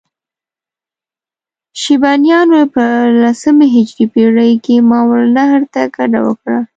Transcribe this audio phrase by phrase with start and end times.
[1.81, 2.83] شیبانیانو په
[3.21, 6.59] لسمې هجري پېړۍ کې ماورالنهر ته کډه وکړه.